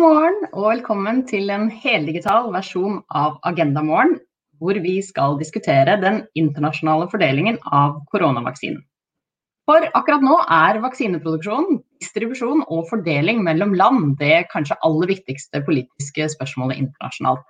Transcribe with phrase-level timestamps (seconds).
[0.00, 4.14] God morgen og velkommen til en heldigital versjon av Agenda morgen,
[4.56, 8.78] hvor vi skal diskutere den internasjonale fordelingen av koronavaksinen.
[9.68, 16.30] For akkurat nå er vaksineproduksjon, distribusjon og fordeling mellom land det kanskje aller viktigste politiske
[16.32, 17.44] spørsmålet internasjonalt.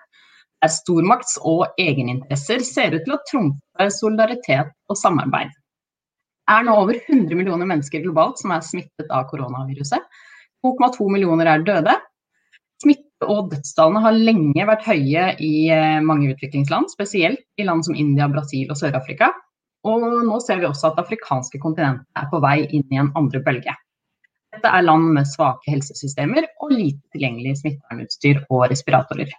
[0.59, 5.55] Der stormakts- og egeninteresser ser ut til å trumfe solidaritet og samarbeid.
[5.55, 10.03] Det er nå over 100 millioner mennesker globalt som er smittet av koronaviruset.
[10.67, 12.01] 2,2 millioner er døde,
[12.81, 17.99] Smitte- og dødstallene har lenge vært høye i eh, mange utviklingsland, spesielt i land som
[17.99, 19.31] India, Brasil og Sør-Afrika.
[19.89, 23.13] Og nå ser vi også at det afrikanske kontinentet er på vei inn i en
[23.17, 23.77] andre bølge.
[24.51, 29.31] Dette er land med svake helsesystemer og lite tilgjengelig smittevernutstyr og respiratorer.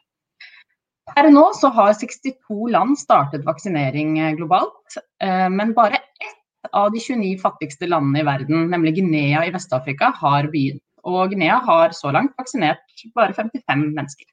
[1.11, 6.93] Per nå så har 62 land startet vaksinering eh, globalt, eh, men bare ett av
[6.93, 11.95] de 29 fattigste landene i verden, nemlig Guinea i Vest-Afrika, har begynt og Guinea har
[11.97, 12.83] så langt vaksinert
[13.15, 14.27] bare 55 mennesker.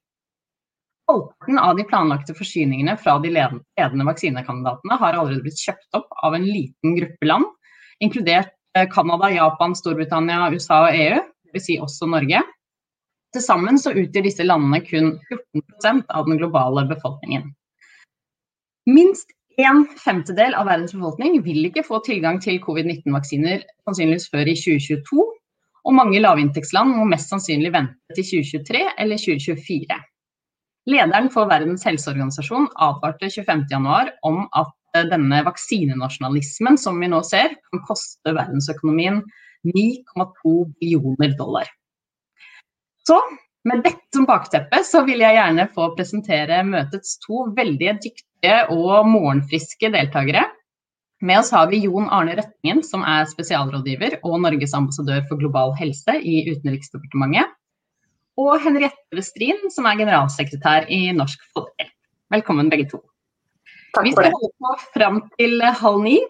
[1.09, 6.37] Halvparten av de planlagte forsyningene fra de ledende vaksinekandidatene har allerede blitt kjøpt opp av
[6.37, 7.49] en liten gruppe land,
[8.05, 11.65] inkludert eh, Canada, Japan, Storbritannia, USA og EU, dvs.
[11.65, 12.43] Si også Norge.
[13.33, 17.51] Til sammen så utgjør disse landene kun 14% av den globale befolkningen.
[18.89, 24.55] Minst en femtedel av verdens befolkning vil ikke få tilgang til covid-19-vaksiner sannsynligvis før i
[24.57, 25.25] 2022,
[25.89, 29.99] og mange lavinntektsland må mest sannsynlig vente til 2023 eller 2024.
[30.89, 37.57] Lederen for Verdens helseorganisasjon advarte 25.1 om at eh, denne vaksinenasjonalismen som vi nå ser,
[37.69, 39.23] kan koste verdensøkonomien
[39.69, 41.69] 9,2 billioner dollar.
[43.09, 43.19] Så
[43.69, 49.09] med dette som bakteppe så vil jeg gjerne få presentere møtets to veldig dyktige og
[49.09, 50.45] morgenfriske deltakere.
[51.21, 55.73] Med oss har vi Jon Arne Røttingen, som er spesialrådgiver og Norges ambassadør for global
[55.75, 57.51] helse i Utenriksdepartementet.
[58.39, 61.95] Og Henriette Westrin, som er generalsekretær i Norsk Folkehjelp.
[62.31, 63.03] Velkommen begge to.
[63.99, 66.21] Vi skal holde på fram til halv ni.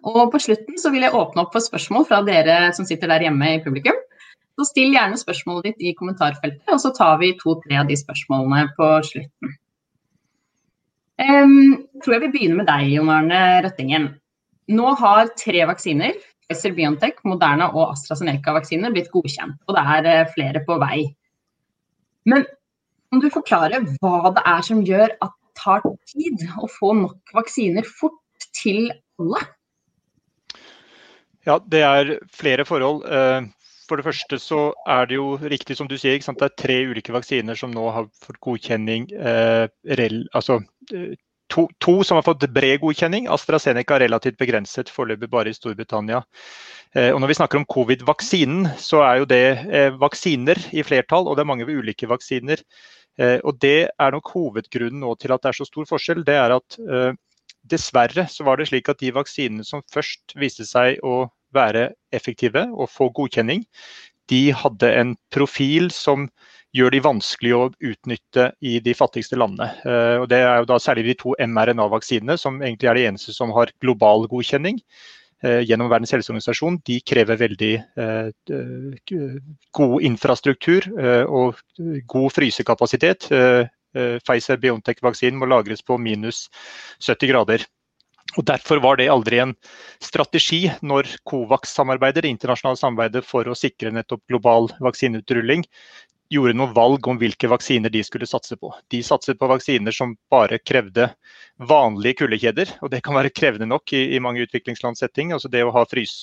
[0.00, 3.26] Og på slutten så vil jeg åpne opp for spørsmål fra dere som sitter der
[3.26, 3.98] hjemme i publikum.
[4.56, 8.70] Så still gjerne spørsmålet ditt i kommentarfeltet, og så tar vi to-tre av de spørsmålene
[8.80, 9.59] på slutten.
[11.20, 14.06] Um, tror jeg vi begynner med deg, Jon Arne Røttingen.
[14.72, 19.58] Nå har tre vaksiner, Pfizer Biontech, Moderna og AstraZeneca-vaksiner, blitt godkjent.
[19.68, 21.02] Og det er uh, flere på vei.
[22.30, 22.46] Men
[23.10, 27.34] kan du forklare hva det er som gjør at det tar tid å få nok
[27.36, 28.86] vaksiner fort til
[29.20, 29.42] alle?
[31.44, 33.04] Ja, det er flere forhold.
[33.90, 37.14] For det første så er det jo riktig som du sier, det er tre ulike
[37.14, 39.08] vaksiner som nå har fått godkjenning.
[39.10, 39.66] Eh,
[39.98, 40.60] rel, altså
[40.94, 41.16] eh,
[41.50, 43.26] to, to, som har fått bred godkjenning.
[43.34, 46.22] AstraZeneca er relativt begrenset, foreløpig bare i Storbritannia.
[46.94, 51.26] Eh, og når vi snakker om covid-vaksinen, så er jo det eh, vaksiner i flertall,
[51.26, 52.62] og det er mange ulike vaksiner.
[53.18, 56.22] Eh, og det er nok hovedgrunnen nå til at det er så stor forskjell.
[56.26, 57.10] Det er at eh,
[57.74, 62.66] dessverre så var det slik at de vaksinene som først viste seg å være effektive
[62.72, 63.64] og få godkjenning.
[64.30, 66.28] De hadde en profil som
[66.76, 67.62] gjør de vanskelig å
[67.92, 69.72] utnytte i de fattigste landene.
[69.82, 73.34] Eh, og det er jo da særlig de to mRNA-vaksinene, som egentlig er de eneste
[73.34, 74.78] som har global godkjenning
[75.42, 76.78] eh, gjennom Verdens helseorganisasjon.
[76.86, 77.72] De krever veldig
[78.04, 78.30] eh,
[79.80, 80.86] god infrastruktur
[81.26, 81.58] og
[82.14, 83.30] god frysekapasitet.
[83.90, 86.44] Pfizer-Biontech-vaksinen må lagres på minus
[87.02, 87.66] 70 grader.
[88.38, 89.56] Og Derfor var det aldri en
[90.02, 95.64] strategi når Covax-samarbeidet, det internasjonale samarbeidet for å sikre nettopp global vaksineutrulling,
[96.30, 98.70] gjorde noen valg om hvilke vaksiner de skulle satse på.
[98.94, 101.08] De satset på vaksiner som bare krevde
[101.58, 105.34] vanlige kuldekjeder, og det kan være krevende nok i, i mange utviklingslandsetting.
[105.34, 106.14] Altså det å ha frys,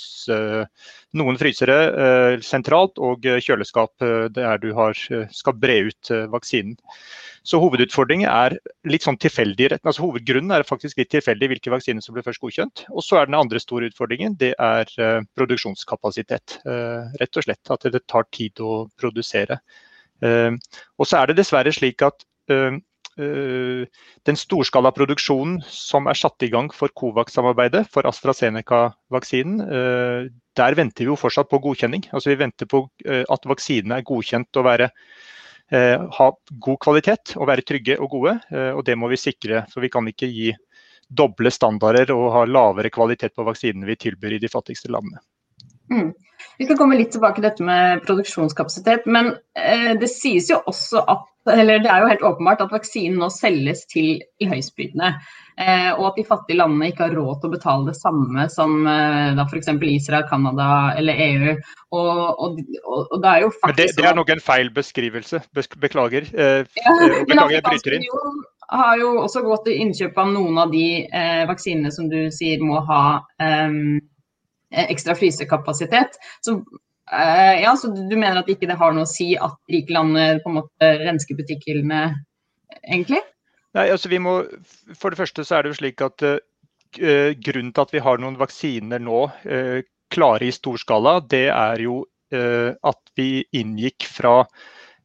[1.17, 4.95] noen frysere eh, sentralt og kjøleskap eh, der du har,
[5.35, 6.79] skal bre ut eh, vaksinen.
[7.47, 8.57] Så hovedutfordringen er
[8.91, 9.69] litt sånn tilfeldig.
[9.77, 12.83] altså Hovedgrunnen er faktisk litt tilfeldig hvilke vaksiner som ble først godkjent.
[12.91, 16.57] Og så er den andre store utfordringen det er uh, produksjonskapasitet.
[16.67, 19.61] Uh, rett og slett at det tar tid å produsere.
[20.19, 20.59] Uh,
[20.99, 22.27] og så er det dessverre slik at
[23.17, 29.63] den storskala produksjonen som er satt i gang for Covax-samarbeidet, for AstraZeneca-vaksinen,
[30.55, 32.05] der venter vi jo fortsatt på godkjenning.
[32.13, 35.33] Altså Vi venter på at vaksinene er godkjent å være Eh,
[35.71, 36.27] ha
[36.63, 38.37] god kvalitet og være trygge og gode.
[38.51, 39.65] Eh, og det må vi sikre.
[39.73, 40.51] For vi kan ikke gi
[41.07, 45.21] doble standarder og ha lavere kvalitet på vaksinene vi tilbyr i de fattigste landene.
[45.93, 46.11] Mm.
[46.57, 51.03] Vi skal komme litt tilbake til dette med produksjonskapasitet, men eh, det sies jo også
[51.05, 55.13] at eller det er jo helt åpenbart at vaksinen nå selges til høystbydende.
[55.57, 58.75] Eh, og at de fattige landene ikke har råd til å betale det samme som
[58.89, 59.71] eh, f.eks.
[59.89, 60.67] Israel, Canada
[60.97, 61.55] eller EU.
[61.95, 65.41] Og, og, og, og det er jo faktisk det, det, er nok en feil beskrivelse.
[65.79, 66.27] Beklager.
[66.33, 68.07] Eh, ja, eh, beklager jeg bryter inn.
[68.67, 72.61] har jo også gått til innkjøp av noen av de eh, vaksinene som du sier
[72.61, 73.03] må ha
[73.41, 73.81] eh,
[74.71, 76.19] ekstra frysekapasitet.
[76.45, 76.59] Så
[77.07, 80.17] Uh, ja, så du mener at ikke det har noe å si at rike land
[80.19, 82.01] eh, på en måte rensker butikkhyllene,
[82.83, 83.21] egentlig?
[83.77, 84.41] Nei, altså vi må,
[84.91, 86.41] For det første så er det jo slik at uh,
[87.47, 89.77] grunnen til at vi har noen vaksiner nå uh,
[90.11, 94.41] klare i stor skala, det er jo at vi inngikk fra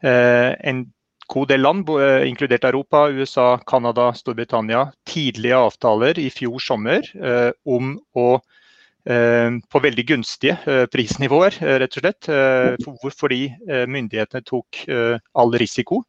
[0.03, 0.81] en
[1.31, 1.93] god del land,
[2.27, 7.07] inkludert Europa, USA, Canada, Storbritannia, tidlige avtaler i fjor sommer
[7.63, 8.62] om å Eh,
[9.03, 12.29] på veldig gunstige eh, prisnivåer, eh, rett og slett.
[13.19, 13.43] Fordi
[13.91, 14.85] myndighetene tok
[15.35, 16.03] all risiko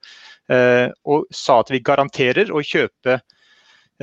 [0.54, 3.22] og sa at vi garanterer å kjøpe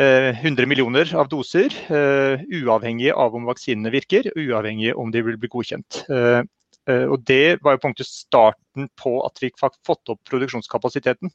[0.00, 6.00] 100 millioner av doser, uavhengig av om vaksinene virker, uavhengig om de vil bli godkjent.
[6.08, 11.28] Og Det var jo punktet starten på at vi fikk fått opp produksjonskapasiteten.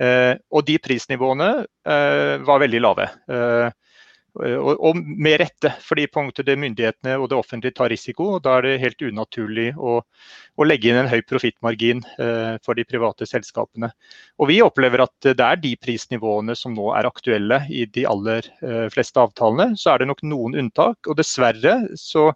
[0.00, 1.50] Og de prisnivåene
[1.84, 3.10] var veldig lave.
[4.38, 8.36] Og, og, med rette, fordi på det myndighetene og det offentlige tar risiko.
[8.36, 9.98] og Da er det helt unaturlig å,
[10.56, 13.90] å legge inn en høy profittmargin eh, for de private selskapene.
[14.38, 18.46] Og Vi opplever at det er de prisnivåene som nå er aktuelle i de aller
[18.62, 19.74] eh, fleste avtalene.
[19.80, 21.10] Så er det nok noen unntak.
[21.10, 22.30] og Dessverre så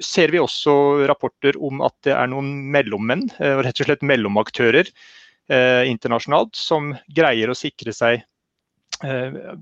[0.00, 4.88] ser vi også rapporter om at det er noen mellommenn, eh, rett og slett mellomaktører
[4.88, 8.35] eh, internasjonalt, som greier å sikre seg Eh,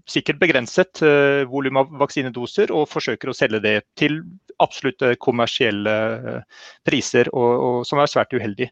[0.06, 4.20] sikkert begrenset eh, volum av vaksinedoser, og forsøker å selge det til
[4.62, 8.68] absolutt kommersielle eh, priser, og, og, som er svært uheldig.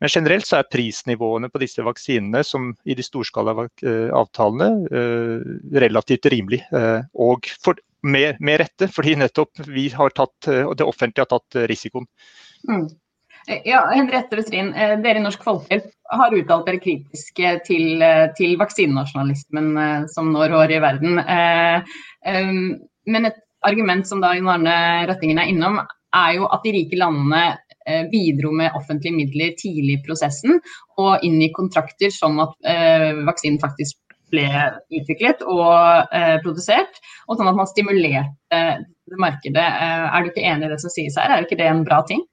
[0.00, 3.56] Men generelt så er prisnivåene på disse vaksinene, som i de storskala
[4.16, 4.70] avtalene,
[5.80, 6.62] relativt rimelig.
[7.16, 11.60] Og for, med, med, rette, fordi nettopp vi har tatt, og det offentlige har tatt
[11.70, 12.08] risikoen.
[12.68, 12.88] Mm.
[13.46, 15.86] Ja, Henriette Westrin, eh, dere i Norsk Folkehjelp
[16.18, 21.20] har uttalt dere kritiske til, eh, til vaksinenasjonalismen eh, som nå rår i verden.
[23.06, 25.78] Men et argument som da Jon Arne Røttingen er innom,
[26.16, 27.58] er jo at de rike landene
[28.10, 30.58] bidro med offentlige midler tidlig i prosessen
[30.98, 32.56] og inn i kontrakter sånn at
[33.28, 34.00] vaksinen faktisk
[34.32, 34.48] ble
[34.90, 36.10] utviklet og
[36.42, 36.98] produsert,
[37.28, 38.62] og sånn at man stimulerte
[39.22, 39.68] markedet.
[39.70, 42.26] er du ikke enig i det som sies her, er ikke det en bra ting?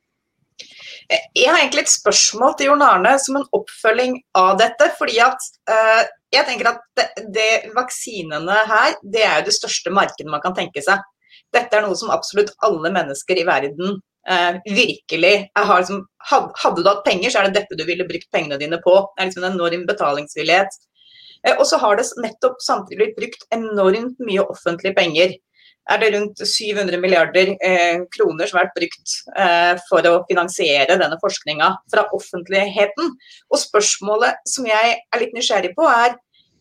[1.10, 4.90] Jeg har egentlig et spørsmål til Jon Arne som en oppfølging av dette.
[4.98, 9.94] fordi at uh, jeg tenker at det, det, Vaksinene her det er jo det største
[9.94, 11.04] markedet man kan tenke seg.
[11.54, 16.82] Dette er noe som absolutt alle mennesker i verden uh, virkelig har liksom, had, Hadde
[16.82, 18.98] du hatt penger, så er det dette du ville brukt pengene dine på.
[19.14, 20.82] Det er liksom en enorm betalingsvillighet.
[21.48, 25.36] Uh, og så har det nettopp samtidig blitt brukt enormt mye offentlige penger
[25.92, 31.00] er det rundt 700 milliarder eh, kroner som har vært brukt eh, for å finansiere
[31.00, 33.16] denne forskninga fra offentligheten.
[33.52, 36.16] Og spørsmålet som jeg er litt nysgjerrig på, er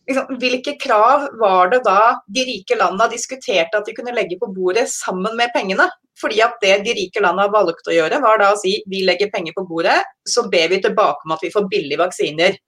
[0.09, 4.51] liksom, hvilke krav var det da de rike landene diskuterte at de kunne legge på
[4.55, 5.87] bordet sammen med pengene?
[6.19, 9.31] Fordi at det de rike landene valgte å gjøre, var da å si vi legger
[9.33, 9.97] penger på bordet,
[10.29, 12.59] så ber vi tilbake om at vi får billige vaksiner.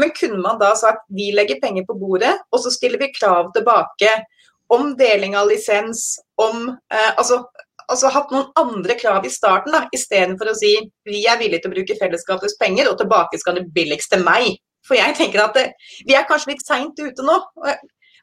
[0.00, 3.52] Men kunne man da sagt vi legger penger på bordet, og så stiller vi krav
[3.54, 4.10] tilbake
[4.74, 7.42] om deling av lisens, om eh, altså,
[7.88, 10.74] altså, hatt noen andre krav i starten, da, istedenfor å si
[11.08, 14.58] vi er villige til å bruke fellesskapets penger, og tilbake skal det billigste meg.
[14.86, 15.68] For jeg tenker at det,
[16.08, 17.38] vi er kanskje litt seint ute nå.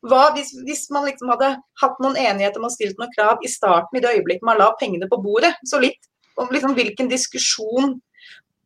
[0.06, 3.50] Hva, hvis, hvis, man liksom hadde hatt noen enighet om å stille noen krav i
[3.50, 6.10] starten, i det øyeblikket man la pengene på bordet, så litt
[6.42, 7.96] om liksom hvilken diskusjon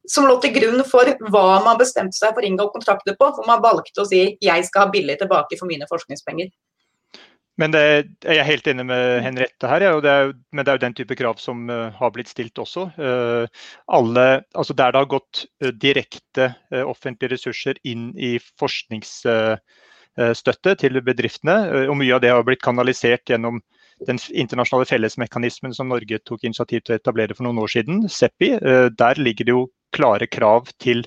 [0.10, 3.48] som lå til grunn for hva man bestemte seg for å inngå kontrakter på, for
[3.48, 6.50] man valgte å si jeg skal ha billig tilbake for mine forskningspenger.
[7.60, 7.82] Men det,
[8.24, 10.94] jeg er helt enig med Henriette her, ja, det er, men det er jo den
[10.96, 12.86] type krav som uh, har blitt stilt også.
[12.96, 13.46] Uh,
[13.92, 21.88] alle, altså der det har gått uh, direkte offentlige ressurser inn i forskningsstøtte til bedriftene,
[21.90, 23.60] og mye av det har blitt kanalisert gjennom
[24.08, 28.56] den internasjonale fellesmekanismen som Norge tok initiativ til å etablere for noen år siden, CEPI.
[28.96, 31.04] Der ligger det jo klare krav til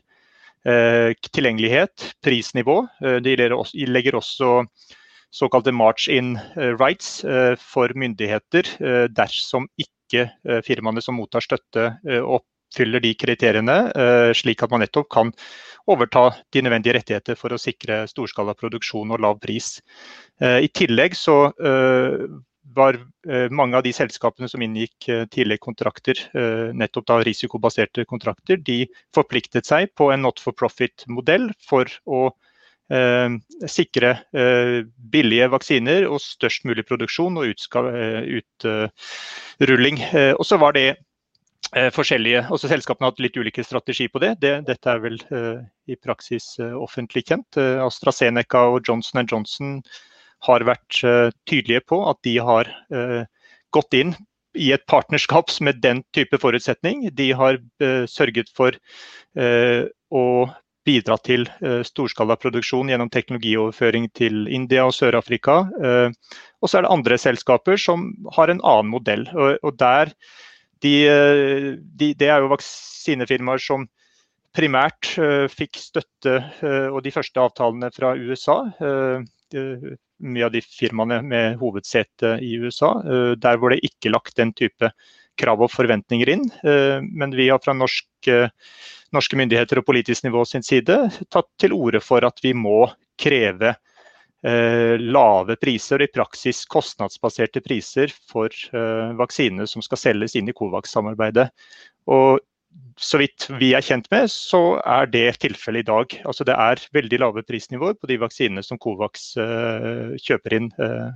[0.63, 2.87] tilgjengelighet, prisnivå.
[3.25, 4.69] De legger også
[5.33, 10.29] såkalte march-in eh, rights eh, for myndigheter eh, dersom ikke
[10.67, 13.77] firmaene som mottar støtte oppfyller de kriteriene,
[14.37, 15.31] slik at man nettopp kan
[15.89, 19.79] overta de nødvendige rettigheter for å sikre storskala produksjon og lav pris.
[20.37, 21.39] I tillegg så
[22.77, 23.01] var
[23.57, 26.21] mange av de selskapene som inngikk tidligere kontrakter,
[26.77, 28.83] nettopp da risikobaserte kontrakter, de
[29.17, 32.27] forpliktet seg på en not for profit-modell for å
[32.91, 37.47] sikre eh, billige vaksiner og størst mulig produksjon og
[39.63, 40.03] utrulling.
[40.13, 40.97] Eh, og så var det
[41.73, 44.35] forskjellige, også Selskapene har hatt litt ulike strategi på det.
[44.43, 45.15] det dette er vel
[45.89, 47.57] i praksis offentlig kjent.
[47.57, 49.79] AstraZeneca og Johnson Johnson
[50.45, 51.01] har vært
[51.49, 52.69] tydelige på at de har
[53.73, 54.13] gått inn
[54.53, 57.09] i et partnerskap med den type forutsetning.
[57.17, 57.57] De har
[58.11, 58.77] sørget for
[60.13, 60.27] å
[60.87, 65.63] bidra til uh, storskala produksjon gjennom teknologioverføring til India og Sør-Afrika.
[65.79, 69.27] Uh, og så er det andre selskaper som har en annen modell.
[69.35, 70.13] Og, der,
[70.85, 73.89] de, uh, de, det er jo vaksinefirmaer som
[74.53, 75.15] primært
[75.49, 76.35] fikk støtte
[76.93, 78.59] og de første avtalene fra USA.
[80.21, 82.91] mye av de firmaene med hovedsete i USA.
[83.41, 84.93] der hvor det ikke lagt den type
[85.41, 86.45] krav og forventninger inn.
[87.13, 88.51] men vi har fra norske,
[89.13, 90.99] norske myndigheter og politisk nivå sin side
[91.33, 92.87] tatt til orde for at vi må
[93.21, 93.75] kreve
[94.45, 98.53] eh, lave priser, og i praksis kostnadsbaserte priser for
[99.19, 101.49] vaksiner som skal selges inn i Covax-samarbeidet.
[102.11, 102.41] Og
[103.03, 106.15] så vidt vi er kjent med, så er det tilfellet i dag.
[106.29, 111.11] Altså det er veldig lave prisnivåer på de vaksinene som Covax uh, kjøper inn uh,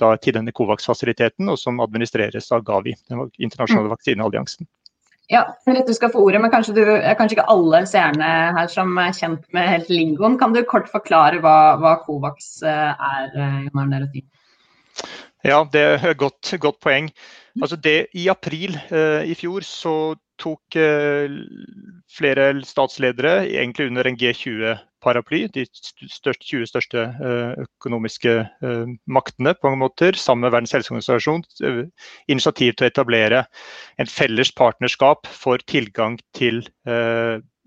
[0.00, 3.94] da, til denne Covax-fasiliteten, og som administreres av Gavi, den internasjonale mm.
[3.94, 4.68] vaksinealliansen.
[5.28, 6.84] Ja, rett du skal få ordet, men kanskje, du,
[7.18, 10.38] kanskje ikke alle seerne her som er kjent med helt lingoen.
[10.40, 13.34] Kan du kort forklare hva, hva Covax eh, er,
[13.66, 14.08] Jon Arne
[15.44, 17.12] Ja, det er et godt, godt poeng.
[17.62, 19.94] Altså det, I april eh, i fjor så
[20.38, 21.32] tok eh,
[22.14, 25.64] flere statsledere, egentlig under en G20 paraply, de
[26.10, 31.82] største, 20 største eh, økonomiske eh, maktene, på mange måter, sammen med Verdens helseorganisasjon, eh,
[32.30, 33.44] initiativ til å etablere
[33.98, 36.64] en felles partnerskap for tilgang til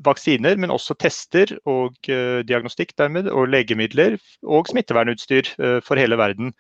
[0.01, 5.51] vaksiner, men også tester og diagnostikk dermed, og legemidler og smittevernutstyr
[5.85, 6.55] for hele verden.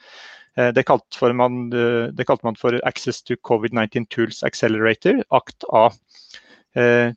[0.55, 5.85] Det kalte, man, det kalte man for Access to COVID-19 Tools Accelerator, ACT-A.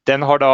[0.07, 0.53] Den har da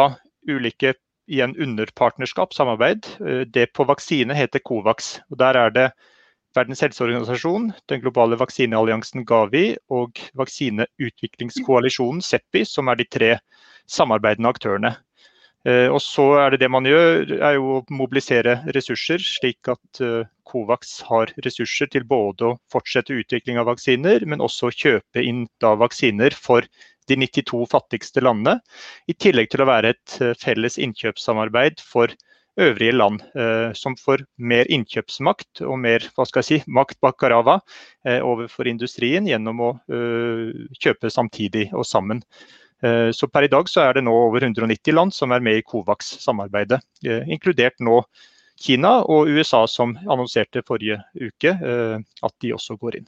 [0.49, 0.95] ulike
[1.31, 3.05] igjen underpartnerskap, samarbeid.
[3.19, 5.19] Eh, det på vaksine heter Covax.
[5.29, 5.91] og Der er det
[6.55, 13.29] Verdens helseorganisasjon, den globale vaksinealliansen Gavi og vaksineutviklingskoalisjonen CEPI, som er de tre
[13.87, 14.91] samarbeidende aktørene.
[15.67, 20.01] Eh, og så er det det man gjør, er jo å mobilisere ressurser, slik at
[20.01, 25.45] eh, Covax har ressurser til både å fortsette utvikling av vaksiner, men også kjøpe inn
[25.61, 26.65] da vaksiner for
[27.09, 28.57] de 92 fattigste landene,
[29.05, 32.13] i tillegg til å være et eh, felles innkjøpssamarbeid for
[32.59, 33.21] øvrige land,
[33.79, 37.55] som får mer innkjøpsmakt og mer hva skal jeg si, makt bak Arava
[38.03, 42.19] eh, overfor industrien gjennom å kjøpe samtidig og sammen.
[42.83, 45.59] Eh, så Per i dag så er det nå over 190 land som er med
[45.59, 48.01] i Covax-samarbeidet, eh, inkludert nå
[48.61, 53.07] Kina og USA, som annonserte forrige uke at de også går inn.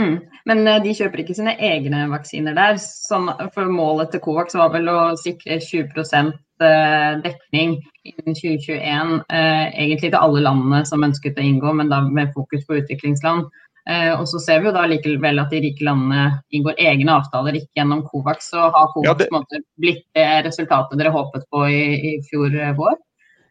[0.00, 0.14] Mm.
[0.48, 2.78] Men de kjøper ikke sine egne vaksiner der.
[2.80, 9.14] Sånn, for målet til Covax var vel å sikre 20 uh, eh, dekning innen 2021.
[9.30, 12.80] Uh, eh, egentlig til alle landene som ønsket å inngå, men da med fokus på
[12.80, 13.48] utviklingsland.
[13.88, 17.80] Og så ser vi jo da likevel at de rike landene inngår egne avtaler, ikke
[17.80, 18.50] gjennom Covax.
[18.52, 19.14] Så har Covax ja,
[19.48, 19.62] det...
[19.80, 22.98] blitt det resultatet dere håpet på i, i fjor vår?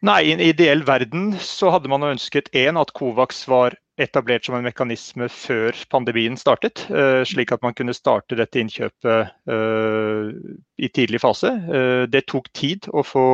[0.05, 4.55] Nei, i en ideell verden så hadde man ønsket én at Covax var etablert som
[4.57, 10.29] en mekanisme før pandemien startet, uh, slik at man kunne starte dette innkjøpet uh,
[10.77, 11.49] i tidlig fase.
[11.65, 13.25] Uh, det tok tid å få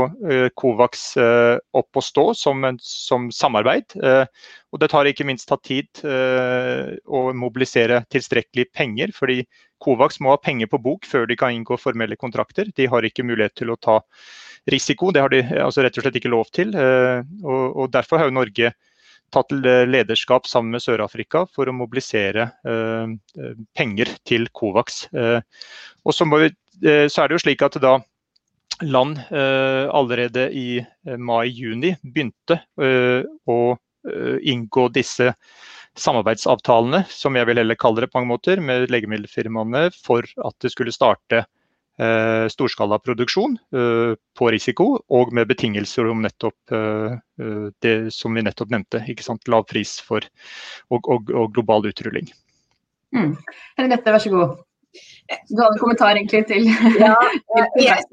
[0.60, 3.96] Covax opp og stå som, en, som samarbeid.
[4.72, 9.44] og det tar ikke minst tatt tid å mobilisere tilstrekkelig penger, fordi
[9.84, 12.72] Covax må ha penger på bok før de kan inngå formelle kontrakter.
[12.76, 14.00] De har ikke mulighet til å ta
[14.72, 16.74] risiko, det har de altså rett og slett ikke lov til.
[16.76, 18.74] og, og derfor har jo Norge
[19.34, 19.54] tatt
[19.90, 25.06] lederskap sammen med Sør-Afrika for å mobilisere eh, eh, penger til Covax.
[25.14, 25.40] Eh,
[26.04, 27.98] og så, vi, så, er det jo slik at da
[28.84, 33.58] land allerede i mai-juni begynte å
[34.44, 35.30] inngå disse
[35.96, 40.74] samarbeidsavtalene, som jeg vil heller kalle det på mange måter, med legemiddelfirmaene for at det
[40.74, 41.46] skulle starte
[42.00, 48.46] eh, storskalaproduksjon eh, på risiko, og med betingelser om nettopp eh, eh, det som vi
[48.46, 49.04] nettopp nevnte.
[49.10, 49.48] ikke sant?
[49.52, 50.26] Lav pris for,
[50.90, 52.32] og, og, og global utrulling.
[53.14, 53.36] Mm.
[53.78, 54.58] Henriette, vær så god.
[55.50, 56.68] Du hadde en kommentar egentlig til
[57.00, 57.16] ja,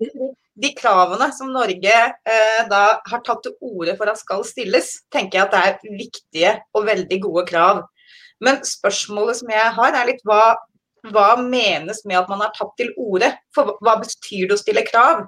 [0.60, 5.38] De kravene som Norge eh, da har tatt til orde for at skal stilles, tenker
[5.38, 7.80] jeg at det er viktige og veldig gode krav.
[8.44, 10.54] Men spørsmålet som jeg har, er litt hva,
[11.08, 13.32] hva menes med at man har tatt til orde?
[13.54, 15.24] For hva betyr det å stille krav?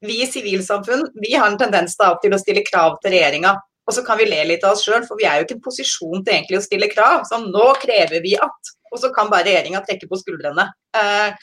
[0.00, 3.56] Vi i sivilsamfunn vi har en tendens til å stille krav til regjeringa.
[3.88, 5.64] Og så kan vi le litt av oss sjøl, for vi er jo ikke i
[5.64, 7.24] posisjon til egentlig å stille krav.
[7.28, 8.72] Så nå krever vi at.
[8.90, 10.68] Og så kan bare regjeringa trekke på skuldrene.
[10.96, 11.34] Eh,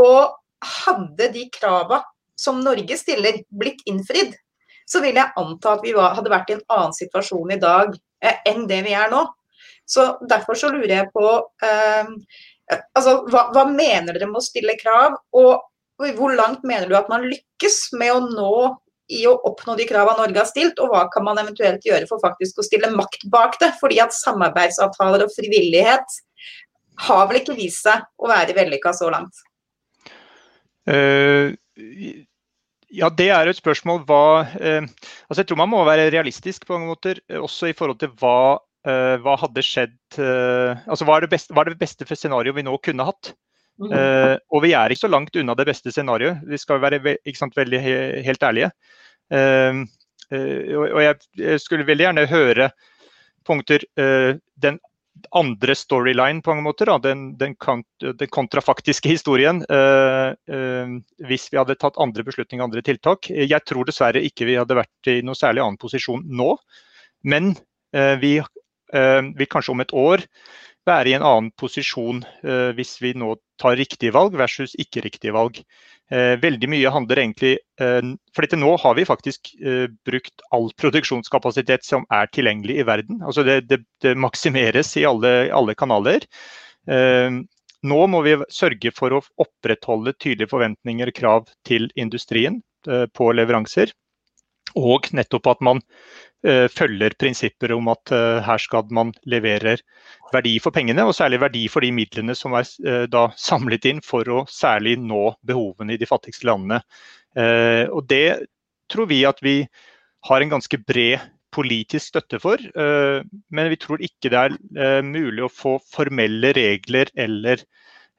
[0.00, 2.00] og hadde de krava
[2.40, 4.32] som Norge stiller, blitt innfridd,
[4.90, 7.94] så vil jeg anta at vi var, hadde vært i en annen situasjon i dag
[8.24, 9.22] eh, enn det vi er nå.
[9.88, 11.28] Så Derfor så lurer jeg på
[11.64, 12.10] eh,
[12.72, 17.10] altså, hva, hva, mener dere med å stille krav, og hvor langt mener du at
[17.12, 18.54] man lykkes med å nå
[19.12, 22.22] i å oppnå de kravene Norge har stilt, og hva kan man eventuelt gjøre for
[22.22, 23.74] faktisk å stille makt bak det?
[23.80, 26.20] Fordi at samarbeidsavtaler og frivillighet
[27.04, 29.42] har vel ikke vist seg å være vellykka så langt?
[30.88, 31.52] Uh,
[32.92, 36.76] ja, Det er et spørsmål hva uh, altså Jeg tror man må være realistisk på
[36.76, 41.54] mange måter, også i forhold til hva, hva hadde skjedd altså Hva er det beste,
[41.56, 43.30] er det beste scenarioet vi nå kunne hatt?
[43.82, 46.42] Uh, og vi er ikke så langt unna det beste scenarioet.
[46.46, 47.94] Vi skal være sant, veldig he
[48.26, 48.70] helt ærlige.
[49.32, 49.82] Uh,
[50.30, 52.72] uh, og jeg skulle veldig gjerne høre
[53.44, 54.78] punkter Den
[55.36, 59.60] andre storyline på mange måter, da, den, den, kont den, kontrafaktiske historien,
[61.28, 63.28] hvis vi hadde tatt andre beslutninger, andre tiltak.
[63.30, 66.56] Jeg tror dessverre ikke vi hadde vært i noe særlig annen posisjon nå.
[67.30, 67.52] Men
[68.20, 68.34] vi
[68.92, 70.22] vil kanskje om et år
[70.88, 75.34] være i en annen posisjon eh, hvis vi nå tar riktige valg versus ikke riktige
[75.36, 75.60] valg.
[76.12, 80.68] Eh, veldig mye handler egentlig eh, For dette nå har vi faktisk eh, brukt all
[80.80, 83.22] produksjonskapasitet som er tilgjengelig i verden.
[83.24, 86.28] Altså det, det, det maksimeres i alle, alle kanaler.
[86.88, 87.40] Eh,
[87.84, 93.32] nå må vi sørge for å opprettholde tydelige forventninger og krav til industrien eh, på
[93.36, 93.92] leveranser.
[94.78, 95.80] Og nettopp at man
[96.46, 99.76] uh, følger prinsipper om at uh, her skal man levere
[100.34, 104.02] verdi for pengene, og særlig verdi for de midlene som er uh, da samlet inn
[104.04, 106.82] for å særlig nå behovene i de fattigste landene.
[107.90, 108.46] og Det
[108.90, 109.56] tror vi at vi
[110.28, 111.22] har en ganske bred
[111.54, 112.62] politisk støtte for,
[113.50, 117.62] men vi tror ikke det er mulig å få formelle regler eller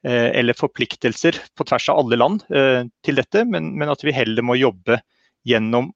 [0.04, 4.58] eller forpliktelser på tvers av alle land til dette, men, men at vi heller må
[4.60, 5.00] jobbe
[5.46, 5.92] gjennom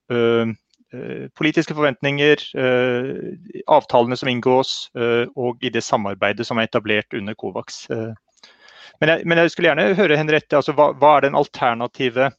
[1.38, 2.40] politiske forventninger,
[3.70, 4.72] avtalene som inngås
[5.38, 7.84] og i det samarbeidet som er etablert under Covax.
[9.00, 12.32] Men jeg, men jeg skulle gjerne høre Henriette, altså, hva, hva, er den alternative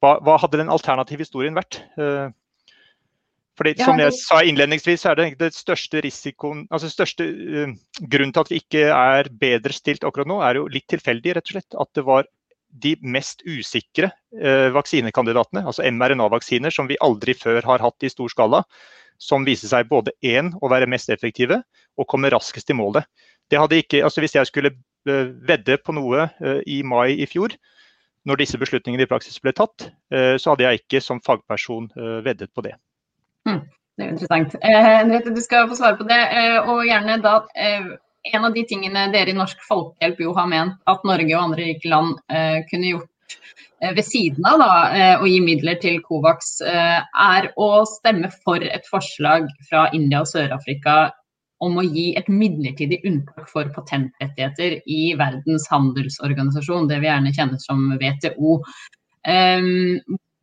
[0.00, 1.78] hva, hva, hadde den alternative historien vært?
[3.60, 7.26] Fordi, som jeg sa innledningsvis, er det den største risikoen, altså største
[8.00, 11.50] grunnen til at vi ikke er bedre stilt akkurat nå, er jo litt tilfeldig, rett
[11.50, 11.76] og slett.
[11.84, 12.28] At det var
[12.70, 18.30] de mest usikre eh, vaksinekandidatene, altså mRNA-vaksiner som vi aldri før har hatt i stor
[18.32, 18.62] skala,
[19.20, 21.60] som viser seg både én å være mest effektive
[22.00, 23.08] og komme raskest i målet.
[23.50, 24.72] Det hadde ikke, altså Hvis jeg skulle
[25.08, 27.56] eh, vedde på noe eh, i mai i fjor,
[28.28, 31.86] når disse beslutningene i praksis ble tatt, så hadde jeg ikke som fagperson
[32.20, 32.74] veddet på det.
[33.48, 33.62] Mm,
[33.96, 34.56] det er interessant.
[34.60, 36.18] Henriette, du skal få svare på det.
[36.68, 37.38] og gjerne da
[38.22, 41.70] en av de tingene dere i Norsk Folkehjelp jo har ment at Norge og andre
[41.70, 43.36] rike land eh, kunne gjort
[43.80, 48.32] eh, ved siden av da, eh, å gi midler til Covax, eh, er å stemme
[48.44, 51.10] for et forslag fra India og Sør-Afrika
[51.64, 57.60] om å gi et midlertidig unntak for patentrettigheter i Verdens handelsorganisasjon, det vi gjerne kjenner
[57.60, 58.60] som WTO.
[59.28, 60.00] Um,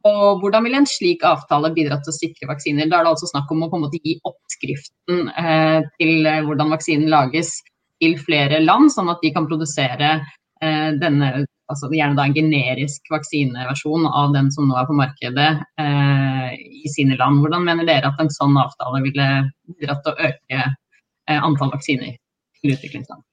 [0.08, 2.90] og Hvordan vil en slik avtale bidra til å sikre vaksiner?
[2.90, 6.42] Da er det altså snakk om å på en måte gi oppskriften eh, til eh,
[6.48, 7.54] hvordan vaksinen lages
[8.02, 13.10] til flere land, sånn at de kan produsere eh, denne, altså gjerne da en generisk
[13.14, 17.42] vaksineversjon av den som nå er på markedet i sine land.
[17.44, 19.28] Hvordan mener dere at en sånn avtale ville
[19.76, 22.14] bidratt til å øke antall vaksiner
[22.62, 23.26] til utviklingsland?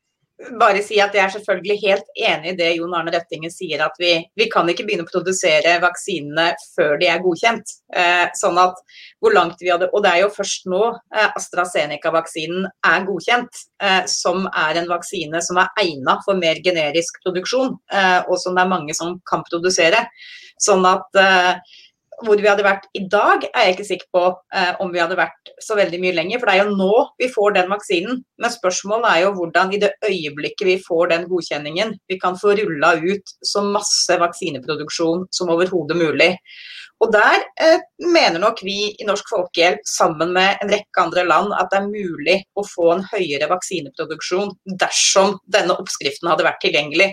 [0.58, 3.94] Bare si at jeg er selvfølgelig helt enig i det Jon Arne Røttingen sier, at
[4.02, 7.74] vi, vi kan ikke begynne å produsere vaksinene før de er godkjent.
[7.94, 8.80] Eh, sånn at
[9.22, 14.02] hvor langt vi hadde, Og det er jo først nå eh, AstraZeneca-vaksinen er godkjent, eh,
[14.10, 18.64] som er en vaksine som er egnet for mer generisk produksjon, eh, og som det
[18.64, 20.02] er mange som kan produsere.
[20.62, 21.78] Sånn at eh,
[22.22, 24.22] hvor vi hadde vært i dag, er jeg ikke sikker på
[24.55, 26.40] eh, om vi hadde vært så veldig mye lenger.
[26.40, 28.22] For det er jo nå vi får den vaksinen.
[28.40, 32.55] Men spørsmålet er jo hvordan i det øyeblikket vi får den godkjenningen, vi kan få
[32.61, 36.31] rulla ut så masse vaksineproduksjon som overhodet mulig.
[37.04, 41.50] Og Der eh, mener nok vi i Norsk Folkehjelp sammen med en rekke andre land
[41.52, 47.10] at det er mulig å få en høyere vaksineproduksjon dersom denne oppskriften hadde vært tilgjengelig.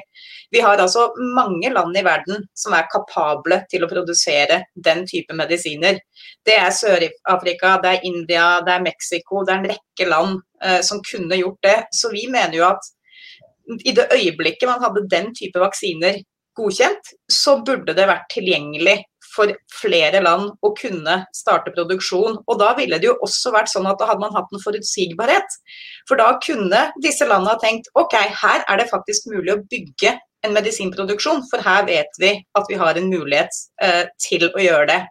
[0.55, 5.35] Vi har altså mange land i verden som er kapable til å produsere den type
[5.35, 5.99] medisiner.
[6.47, 10.79] Det er Sør-Afrika, det er India, det er Mexico, det er en rekke land eh,
[10.87, 11.77] som kunne gjort det.
[11.91, 12.91] Så vi mener jo at
[13.83, 16.23] i det øyeblikket man hadde den type vaksiner
[16.55, 19.01] godkjent, så burde det vært tilgjengelig
[19.31, 22.41] for flere land å kunne starte produksjon.
[22.45, 25.57] Og da ville det jo også vært sånn at da hadde man hatt en forutsigbarhet.
[26.09, 30.17] For da kunne disse landene ha tenkt ok, her er det faktisk mulig å bygge
[30.41, 34.87] en medisinproduksjon, for her vet vi at vi har en mulighet eh, til å gjøre
[34.89, 35.01] det.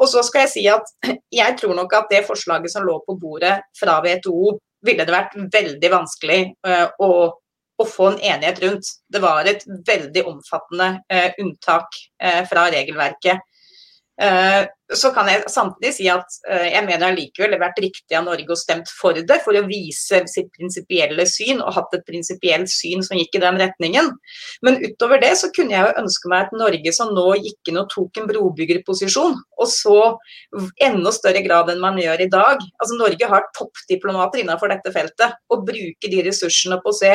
[0.00, 0.90] Og så skal jeg si at
[1.40, 5.36] jeg tror nok at det forslaget som lå på bordet fra WTO, ville det vært
[5.52, 7.10] veldig vanskelig eh, å
[7.80, 8.90] å få en enighet rundt.
[9.08, 13.46] Det var et veldig omfattende eh, unntak eh, fra regelverket.
[14.90, 18.24] Så kan jeg samtidig si at eh, jeg mener allikevel det har vært riktig av
[18.26, 22.70] Norge å stemt for det, for å vise sitt prinsipielle syn, og hatt et prinsipielt
[22.72, 24.10] syn som gikk i den retningen.
[24.66, 27.78] Men utover det så kunne jeg jo ønske meg et Norge som nå gikk inn
[27.84, 30.00] og tok en brobyggerposisjon, og så
[30.82, 32.66] enda større grad enn man gjør i dag.
[32.82, 37.14] Altså Norge har toppdiplomater innenfor dette feltet, og bruker de ressursene på å se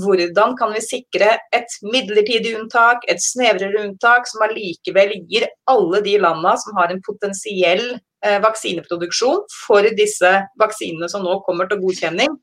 [0.00, 6.16] hvordan kan vi sikre et midlertidig unntak, et snevrere unntak, som allikevel gir alle de
[6.22, 12.36] landene som har en potensiell eh, vaksineproduksjon for disse vaksinene som nå kommer til godkjenning.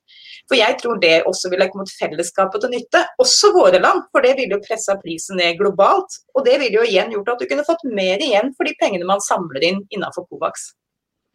[0.49, 4.07] For jeg tror det også ville kommet fellesskapet til nytte, også våre land.
[4.13, 6.19] For det ville jo pressa prisen ned globalt.
[6.33, 9.07] Og det ville jo igjen gjort at du kunne fått mer igjen for de pengene
[9.09, 10.71] man samler inn innenfor Covax.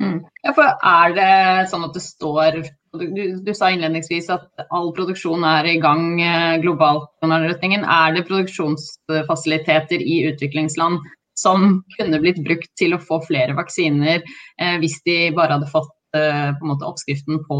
[0.02, 0.24] Mm.
[0.42, 1.34] Ja, for er det
[1.70, 2.64] sånn at det står
[2.98, 3.04] du,
[3.42, 7.10] du, sa innledningsvis at all produksjon er i gang eh, globalt.
[7.22, 11.02] Er det produksjonsfasiliteter i utviklingsland
[11.34, 15.92] som kunne blitt brukt til å få flere vaksiner eh, hvis de bare hadde fått
[16.16, 17.58] eh, på en måte oppskriften på,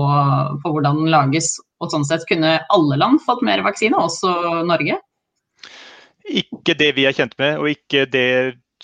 [0.62, 1.54] på, hvordan den lages.
[1.82, 5.00] Og sånn sett kunne alle land fått mer vaksine, også Norge?
[6.24, 8.28] Ikke det vi er kjent med, og ikke det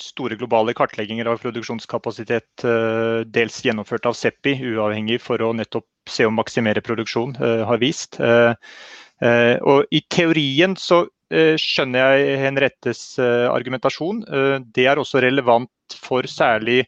[0.01, 6.27] store globale kartlegginger av produksjonskapasitet eh, dels gjennomført av Seppi, uavhengig for å nettopp se
[6.29, 8.21] om maksimere produksjon, eh, har vist.
[8.21, 14.25] Eh, og I teorien så Eh, skjønner jeg Henrettes eh, argumentasjon.
[14.27, 16.85] Eh, det er også relevant for særlig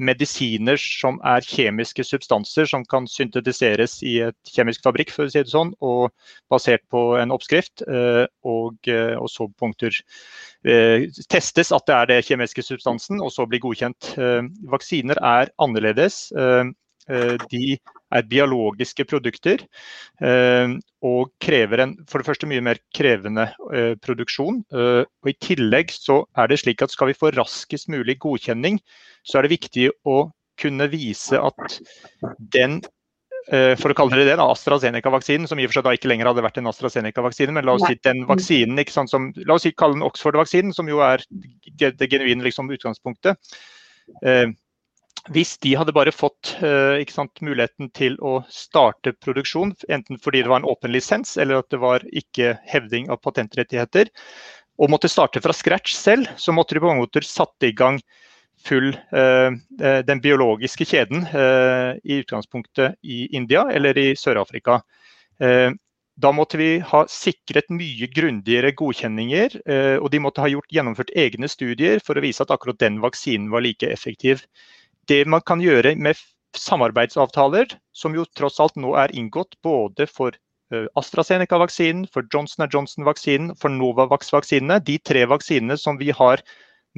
[0.00, 5.42] medisiner som er kjemiske substanser som kan syntetiseres i et kjemisk fabrikk, for å si
[5.42, 6.08] det sånn, og
[6.48, 7.84] basert på en oppskrift.
[7.84, 9.92] Og, og så punkter
[11.28, 14.14] testes at det er det kjemiske substansen, og så blir godkjent.
[14.72, 16.30] Vaksiner er annerledes.
[17.52, 17.76] De
[18.10, 19.62] er biologiske produkter
[20.24, 24.62] eh, og krever en for det første mye mer krevende eh, produksjon.
[24.74, 28.80] Eh, og I tillegg så er det slik at skal vi få raskest mulig godkjenning,
[29.22, 30.22] så er det viktig å
[30.60, 31.78] kunne vise at
[32.52, 32.82] den
[33.50, 36.42] for å kalle det det, AstraZeneca-vaksinen, som i og for seg da ikke lenger hadde
[36.44, 39.72] vært en AstraZeneca-vaksine, men la oss si den vaksinen, ikke sant, som, la oss si
[39.72, 41.24] kalle den Oxford-vaksinen, som jo er
[41.80, 43.40] det genuine liksom, utgangspunktet
[45.28, 50.52] hvis de hadde bare fått uh, sant, muligheten til å starte produksjon, enten fordi det
[50.52, 54.08] var en åpen lisens eller at det var ikke hevding av patentrettigheter,
[54.80, 58.00] og måtte starte fra scratch selv, så måtte de på mange måter satt i gang
[58.64, 59.52] full uh,
[60.08, 64.80] den biologiske kjeden uh, i utgangspunktet i India eller i Sør-Afrika.
[66.20, 69.54] Da måtte vi ha sikret mye grundigere godkjenninger,
[70.02, 73.48] og de måtte ha gjort, gjennomført egne studier for å vise at akkurat den vaksinen
[73.48, 74.42] var like effektiv
[75.10, 76.18] det man kan gjøre med
[76.56, 80.34] samarbeidsavtaler, som jo tross alt nå er inngått både for
[80.72, 84.80] eh, AstraZeneca-vaksinen, for Johnson Johnson-vaksinen, for Novavax-vaksinene.
[84.86, 86.42] De tre vaksinene som vi har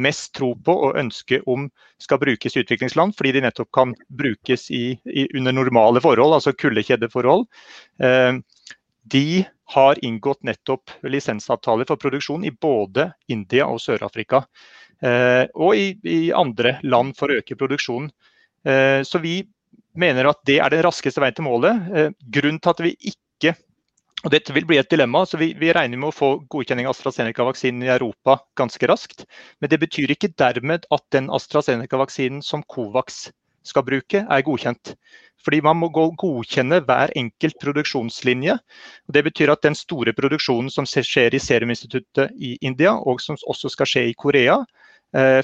[0.00, 1.66] mest tro på og ønske om
[2.00, 6.54] skal brukes i utviklingsland, fordi de nettopp kan brukes i, i, under normale forhold, altså
[6.56, 7.44] kuldekjedeforhold.
[8.00, 8.38] Eh,
[9.12, 9.26] de
[9.72, 14.44] har inngått nettopp lisensavtaler for produksjon i både India og Sør-Afrika.
[15.02, 18.10] Eh, og i, i, andre land for å øke produksjonen.
[18.64, 19.40] Eh, så vi
[19.98, 21.90] mener at det er den raskeste veien til målet.
[21.90, 23.56] Eh, grunnen til at vi ikke
[24.22, 25.24] og Dette vil bli et dilemma.
[25.26, 29.24] så Vi, vi regner med å få godkjenning av AstraZeneca-vaksinen i Europa ganske raskt.
[29.58, 33.32] Men det betyr ikke dermed at den AstraZeneca-vaksinen som Covax
[33.66, 34.94] skal bruke, er godkjent.
[35.42, 38.54] Fordi man må godkjenne hver enkelt produksjonslinje.
[39.08, 43.38] og Det betyr at den store produksjonen som skjer i Seruminstituttet i India, og som
[43.42, 44.60] også skal skje i Korea,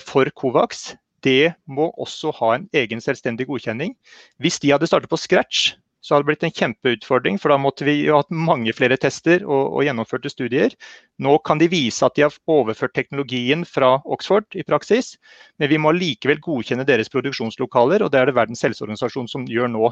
[0.00, 0.94] for Covax,
[1.26, 3.92] det må også ha en egen selvstendig godkjenning.
[4.40, 7.38] Hvis de hadde startet på scratch, så hadde det blitt en kjempeutfordring.
[7.42, 10.74] For da måtte vi jo hatt mange flere tester og, og, gjennomførte studier.
[11.22, 15.16] Nå kan de vise at de har overført teknologien fra Oxford i praksis,
[15.58, 19.72] men vi må likevel godkjenne deres produksjonslokaler, og det er det Verdens helseorganisasjon som gjør
[19.74, 19.90] nå.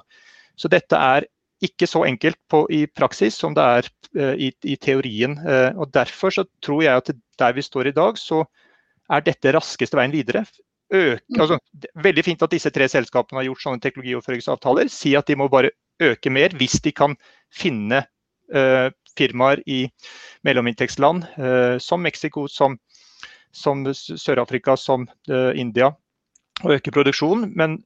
[0.57, 1.27] Så dette er
[1.65, 3.89] ikke så enkelt på, i praksis som det er
[4.21, 5.39] uh, i, i, teorien.
[5.41, 8.45] Uh, og Derfor så tror jeg at der vi står i dag, så
[9.13, 10.45] er dette raskeste veien videre
[10.93, 11.41] øke mm.
[11.41, 11.59] altså,
[12.03, 14.91] Veldig fint at disse tre selskapene har gjort sånne teknologioverføringsavtaler.
[14.93, 17.17] Si at de må bare øke mer hvis de kan
[17.55, 18.05] finne
[18.55, 19.87] uh, firmaer i
[20.45, 22.79] mellominntektsland uh, som Mexico, som,
[23.53, 25.93] som Sør-Afrika, som uh, India,
[26.65, 27.51] og øke produksjonen.
[27.57, 27.83] Men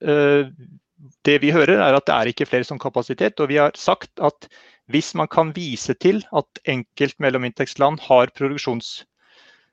[1.26, 3.40] det vi hører er at det er ikke flere som kapasitet.
[3.40, 4.46] Og vi har sagt at
[4.87, 8.30] hvis man kan vise til at enkelt mellominntektsland har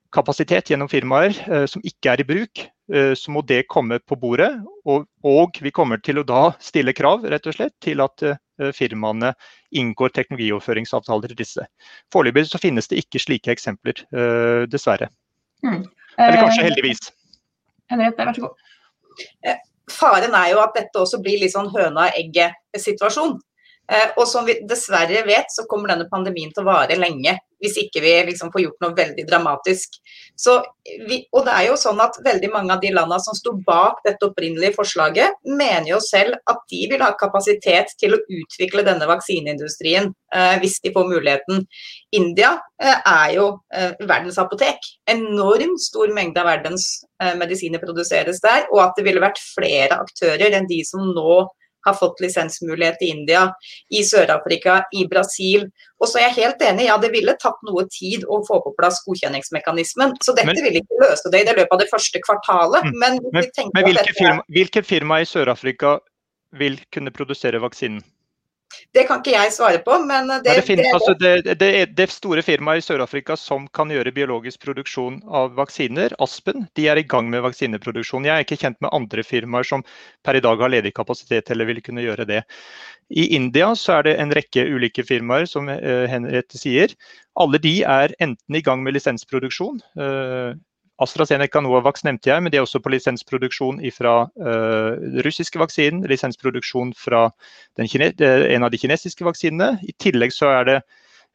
[0.08, 1.36] produksjonskapasitet gjennom firmaer
[1.70, 2.62] som ikke er i bruk,
[2.94, 4.50] Eh, så må det komme på bordet.
[4.88, 8.72] Og, og, vi kommer til å da stille krav rett og slett, til at eh,
[8.76, 9.34] firmaene
[9.76, 11.68] inngår teknologioverføringsavtaler til disse.
[12.14, 15.12] Foreløpig så finnes det ikke slike eksempler, eh, dessverre.
[15.66, 15.84] Mm.
[16.18, 17.12] Eller kanskje heldigvis.
[17.92, 18.64] Henriette, vær så god.
[19.92, 22.10] Faren er jo at dette også blir litt sånn høna
[23.88, 24.18] og.
[24.18, 28.02] Og som vi dessverre vet, så kommer denne pandemien til å vare lenge hvis ikke
[28.04, 29.98] vi liksom får gjort noe veldig dramatisk.
[31.10, 34.04] Vi, og det er jo sånn at veldig mange av de landene som sto bak
[34.06, 39.10] dette opprinnelige forslaget, mener jo selv at de vil ha kapasitet til å utvikle denne
[39.10, 41.66] vaksineindustrien eh, hvis de får muligheten.
[42.16, 44.78] India eh, er jo eh, verdens apotek.
[45.10, 46.88] Enormt stor mengde av verdens
[47.24, 51.48] eh, medisiner produseres der, og at det ville vært flere aktører enn de som nå
[51.86, 53.44] har fått lisensmulighet i India,
[53.90, 55.68] i Sør-Afrika, i Brasil.
[56.02, 58.74] Og så er jeg helt enig, ja det ville tatt noe tid å få på
[58.80, 60.18] plass godkjenningsmekanismen.
[60.24, 62.90] Så dette men, vil ikke løse det i det løpet av det første kvartalet.
[62.90, 63.00] Mm.
[63.04, 65.98] Men, men, men hvilke, firma, hvilke firma i Sør-Afrika
[66.58, 68.04] vil kunne produsere vaksinen?
[68.96, 72.44] Det kan ikke jeg svare på, men det, det, finnes, altså det, det, det store
[72.46, 77.30] firmaet i Sør-Afrika som kan gjøre biologisk produksjon av vaksiner, Aspen, de er i gang
[77.34, 78.28] med vaksineproduksjon.
[78.28, 79.86] Jeg er ikke kjent med andre firmaer som
[80.26, 82.44] per i dag har ledig kapasitet eller vil kunne gjøre det.
[83.10, 86.96] I India så er det en rekke ulike firmaer, som eh, Henriette sier.
[87.40, 89.80] Alle de er enten i gang med lisensproduksjon.
[90.98, 96.06] Eh, AstraZeneca Novavax nevnte jeg, men de er også på lisensproduksjon fra uh, russiske vaksinen,
[96.08, 97.30] lisensproduksjon fra
[97.78, 99.80] kine, en av de kinesiske vaksinene.
[99.84, 100.78] I tillegg så er det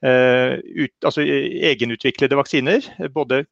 [0.04, 2.82] uh, ut, altså, egenutviklede vaksiner.
[3.14, 3.44] Både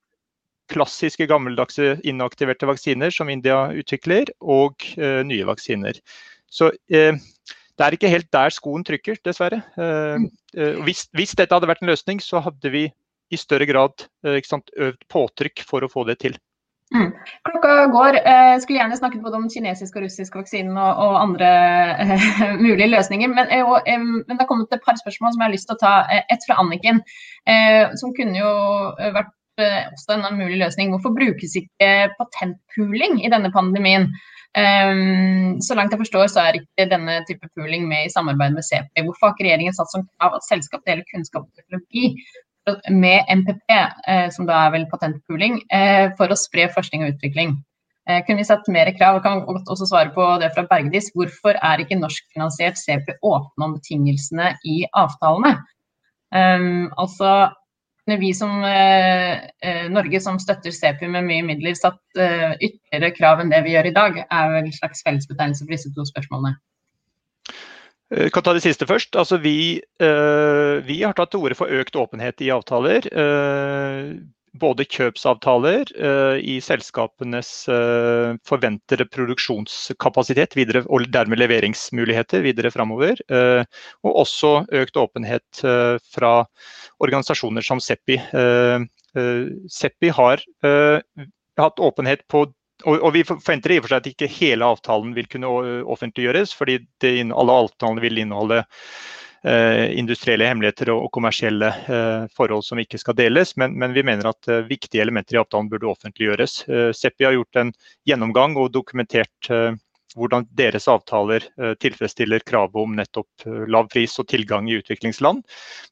[0.71, 5.99] klassiske, gammeldagse inaktiverte vaksiner som India utvikler, og uh, nye vaksiner.
[6.51, 9.61] Så det er ikke helt der skoen trykker, dessverre.
[10.83, 12.89] Hvis, hvis, dette hadde vært en løsning, så hadde vi
[13.31, 16.39] i større grad eh, sant, øvd påtrykk for å få det til.
[16.91, 17.13] Mm.
[17.47, 18.17] Klokka går.
[18.19, 21.51] Jeg eh, skulle gjerne snakket både om kinesisk og russisk vaksinen og, og andre
[22.01, 22.25] uh,
[22.65, 23.31] mulige løsninger.
[23.31, 25.79] Men, uh, um, men, det har kommet et par spørsmål som jeg har lyst til
[25.79, 25.93] å ta.
[26.11, 26.99] Uh, et fra Anniken,
[28.01, 28.51] som kunne jo
[29.15, 30.91] vært også en mulig løsning.
[30.95, 34.09] Hvorfor brukes ikke patentpooling i denne pandemien?
[34.51, 38.67] Um, så langt jeg forstår, så er ikke denne type pooling med i samarbeid med
[38.67, 39.05] CP.
[39.07, 42.17] Hvorfor har ikke regjeringen satt som krav at selskap deler kunnskap og teknologi
[42.91, 43.75] med MPP,
[44.09, 47.57] eh, som da er vel patentpooling, eh, for å spre forskning og utvikling.
[48.09, 49.17] Eh, kunne vi satt mer krav?
[49.17, 51.13] og kan også svare på det fra Bergdis.
[51.15, 55.59] Hvorfor er ikke norskfinansiert CP åpne om betingelsene i avtalene?
[56.33, 57.51] Um, altså,
[58.07, 63.53] vi som eh, Norge som støtter CP med mye midler, satt eh, ytterligere krav enn
[63.53, 66.57] det vi gjør i dag, er vel en slags fellesbetegnelse for disse to spørsmålene.
[68.11, 69.15] Jeg eh, kan ta det siste først.
[69.19, 73.07] Altså, vi, uh, vi, har tatt til orde for økt åpenhet i avtaler.
[73.15, 74.19] Uh,
[74.61, 75.93] både kjøpsavtaler
[76.43, 77.69] i selskapenes
[78.51, 83.23] forventede produksjonskapasitet videre, og dermed leveringsmuligheter videre framover.
[83.31, 86.33] og også økt åpenhet fra
[86.99, 88.19] organisasjoner som Seppi.
[89.71, 90.43] Seppi har
[91.63, 92.49] hatt åpenhet på
[92.85, 95.51] og, og, Vi forventer i og for seg at ikke hele avtalen vil kunne
[95.91, 98.63] offentliggjøres, fordi det, alle avtalene vil inneholde
[99.45, 103.55] eh, industrielle hemmeligheter og, og kommersielle eh, forhold som ikke skal deles.
[103.61, 106.57] Men, men vi mener at eh, viktige elementer i avtalen burde offentliggjøres.
[106.69, 107.73] Eh, Seppi har gjort en
[108.09, 109.73] gjennomgang og dokumentert eh,
[110.17, 115.45] hvordan deres avtaler eh, tilfredsstiller kravet om nettopp lav pris og tilgang i utviklingsland.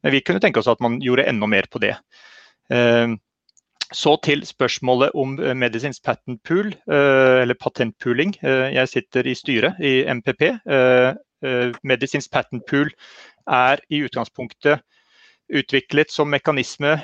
[0.03, 1.97] Men vi kunne tenke oss at man gjorde enda mer på det.
[3.93, 8.35] Så til spørsmålet om eh, medisinsk patent pool, eh, eller patentpooling.
[8.43, 10.43] Eh, jeg sitter i styret i MPP.
[11.87, 12.91] Medisinsk patent pool
[13.47, 14.83] er i utgangspunktet
[15.49, 16.97] utviklet som mekanisme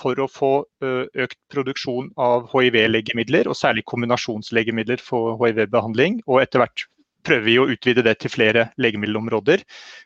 [0.00, 6.22] for å få økt produksjon av hiv-legemidler, og særlig kombinasjonslegemidler for hiv-behandling.
[6.26, 6.86] Og etter hvert
[7.26, 9.62] prøver vi å utvide det til flere legemiddelområder.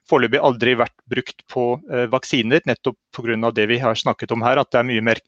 [0.09, 3.50] Foreløpig aldri vært brukt på eh, vaksiner, nettopp pga.
[3.55, 5.21] det vi har snakket om her, at det er mye mer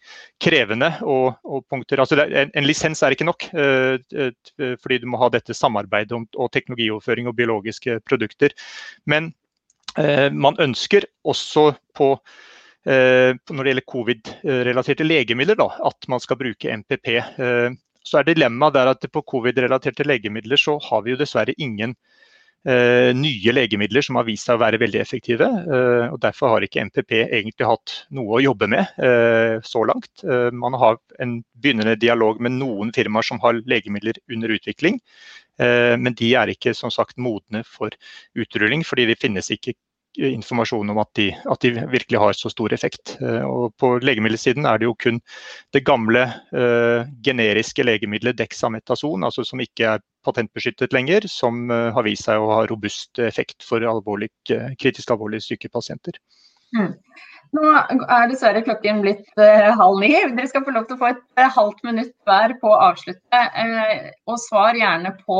[0.42, 0.92] krevende.
[1.02, 5.08] Og, og punkter, altså er, en, en, lisens er ikke nok, eh, eh, fordi du
[5.10, 8.54] må ha dette samarbeidet om, og teknologioverføring og biologiske produkter.
[9.06, 9.32] Men
[9.98, 12.12] man ønsker også på
[12.86, 17.08] når det gjelder covid-relaterte legemidler, da, at man skal bruke MPP.
[18.08, 21.94] Så er dilemmaet der at på covid-relaterte legemidler så har vi jo dessverre ingen
[22.66, 25.48] eh, nye legemidler som har vist seg å være veldig effektive.
[25.48, 30.24] Eh, og Derfor har ikke MPP egentlig hatt noe å jobbe med eh, så langt.
[30.24, 35.02] Eh, man har en begynnende dialog med noen firmaer som har legemidler under utvikling.
[35.60, 37.94] Eh, men de er ikke som sagt modne for
[38.38, 39.76] utrulling, fordi det finnes ikke
[40.18, 43.16] informasjon om at de, at de, virkelig har så stor effekt.
[43.22, 45.20] Eh, og på legemiddelsiden er det jo kun
[45.74, 52.06] det gamle uh, generiske legemiddelet dexametason, altså som ikke er patentbeskyttet lenger, som uh, har
[52.06, 56.18] vist seg å ha robust effekt for alvorlig, uh, kritisk alvorlig syke pasienter.
[56.76, 56.92] Mm.
[57.56, 60.10] Nå er dessverre klokken blitt halv ni.
[60.12, 63.40] Dere skal få lov til å få et halvt minutt hver på å avslutte.
[64.28, 65.38] Og svar gjerne på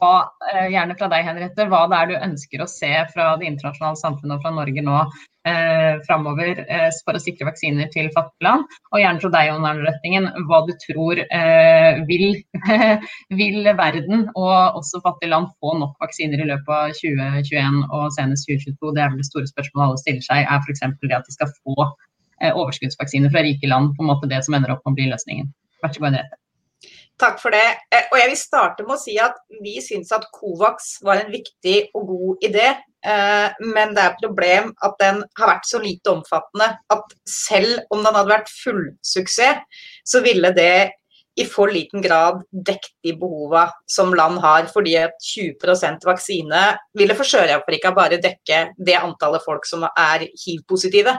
[0.00, 3.48] hva, eh, gjerne fra deg, Henriette, hva det er du ønsker å se fra det
[3.48, 4.98] internasjonale samfunnet og fra Norge nå
[5.46, 8.76] eh, framover eh, for å sikre vaksiner til fattige land.
[8.92, 12.26] Og gjerne fra deg, Jon Arne hva du tror eh, vil,
[13.40, 18.50] vil, verden og også fattige land få nok vaksiner i løpet av 2021 og senest
[18.50, 18.96] 2022?
[18.96, 20.88] Det er vel det store spørsmålet alle stiller seg, er f.eks.
[21.06, 24.58] det at de skal få eh, overskuddsvaksiner fra rike land, på en måte det som
[24.58, 25.54] ender opp med å bli løsningen.
[25.80, 26.45] Vær så god, Henriette.
[27.16, 27.64] Takk for det.
[27.94, 31.32] Eh, og jeg vil starte med å si at vi syns at Covax var en
[31.32, 32.66] viktig og god idé.
[33.06, 37.86] Eh, men det er et problem at den har vært så lite omfattende at selv
[37.94, 39.64] om den hadde vært fullsuksess,
[40.04, 40.92] så ville det
[41.36, 44.68] i for liten grad dekket de behova som land har.
[44.72, 46.62] Fordi at 20% vaksine
[46.96, 51.16] ville for Sør-Afrika bare dekke det antallet folk som er hiv-positive.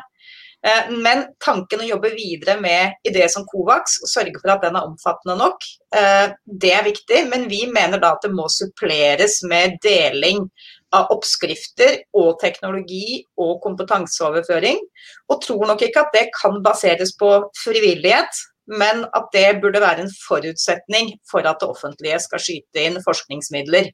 [0.67, 4.75] Eh, men tanken å jobbe videre med ideer som Covax og sørge for at den
[4.75, 5.63] er omfattende nok,
[5.95, 7.23] eh, det er viktig.
[7.31, 10.43] Men vi mener da at det må suppleres med deling
[10.95, 14.83] av oppskrifter og teknologi og kompetanseoverføring.
[15.31, 17.31] Og tror nok ikke at det kan baseres på
[17.63, 22.99] frivillighet, men at det burde være en forutsetning for at det offentlige skal skyte inn
[23.03, 23.91] forskningsmidler.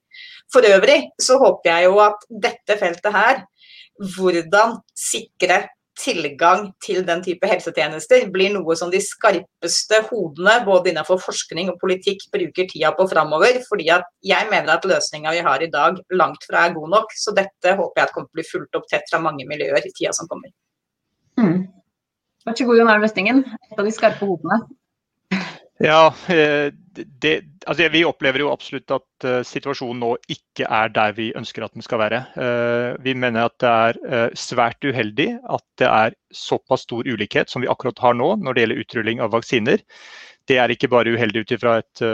[0.54, 3.44] For øvrig så håper jeg jo at dette feltet her,
[4.16, 5.68] hvordan sikre
[6.00, 11.80] tilgang til den type helsetjenester blir noe som de skarpeste hodene både innenfor forskning og
[11.82, 13.62] politikk bruker tida på framover.
[13.70, 17.14] fordi at jeg mener at løsninga vi har i dag langt fra er god nok.
[17.16, 19.94] Så dette håper jeg kommer til å bli fulgt opp tett fra mange miljøer i
[19.94, 20.50] tida som kommer.
[21.40, 21.68] Mm.
[22.46, 24.60] Vær så god, Jon Arne løsningen Et av de skarpe hodene.
[25.82, 27.32] Ja, eh, det,
[27.66, 31.74] altså Vi opplever jo absolutt at uh, situasjonen nå ikke er der vi ønsker at
[31.74, 32.20] den skal være.
[32.38, 37.66] Uh, vi mener at det er svært uheldig at det er såpass stor ulikhet som
[37.66, 39.82] vi akkurat har nå når det gjelder utrulling av vaksiner.
[40.46, 42.06] Det er ikke bare uheldig ut ifra et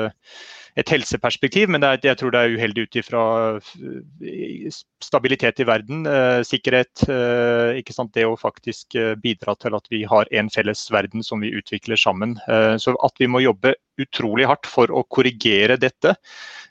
[0.78, 3.24] et helseperspektiv, men er, jeg tror det er uheldig ut ifra
[3.58, 7.06] eh, stabilitet i verden, eh, sikkerhet.
[7.10, 8.14] Eh, ikke sant?
[8.14, 12.38] Det å faktisk bidra til at vi har en felles verden som vi utvikler sammen.
[12.82, 16.16] Så at vi må jobbe utrolig hardt for å korrigere dette.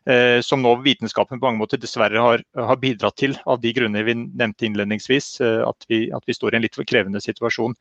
[0.09, 4.07] Eh, som nå vitenskapen på mange måter dessverre har, har, bidratt til, av de grunner
[4.07, 7.75] vi nevnte innledningsvis, eh, at vi, at vi, står i en litt for krevende situasjon.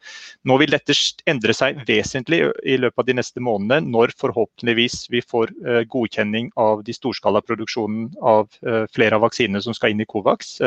[0.49, 0.95] Nå vil dette
[1.31, 6.49] endre seg vesentlig i løpet av de neste månedene, når forhåpentligvis vi får eh, godkjenning
[6.59, 8.49] av de storskalaproduksjonen av
[8.93, 10.57] flere av vaksinene som skal inn i Covax.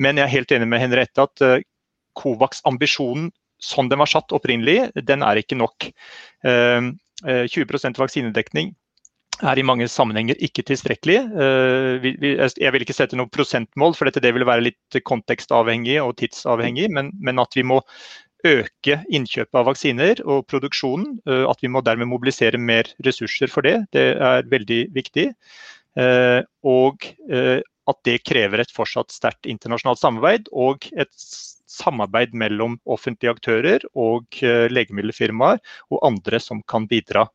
[0.00, 1.42] Men jeg er helt enig med Henriette at
[2.18, 3.28] Covax-ambisjonen
[3.62, 5.90] sånn den var satt opprinnelig, den er ikke nok.
[7.24, 8.74] 20% vaksinedekning
[9.40, 11.18] er i mange sammenhenger ikke tilstrekkelig.
[11.44, 12.08] Eh,
[12.50, 16.90] jeg vil ikke sette noe prosentmål, for dette det vil være litt kontekstavhengig og tidsavhengig.
[16.96, 17.80] Men, men, at vi må
[18.46, 21.18] øke innkjøpet av vaksiner og produksjonen.
[21.26, 23.78] Eh, at vi må dermed mobilisere mer ressurser for det.
[23.96, 25.30] Det er veldig viktig.
[26.00, 27.06] Eh, og
[27.90, 31.10] at det krever et fortsatt sterkt internasjonalt samarbeid og et
[31.70, 34.40] samarbeid mellom offentlige aktører og
[34.74, 35.60] legemiddelfirmaer
[35.90, 37.28] og andre som kan bidra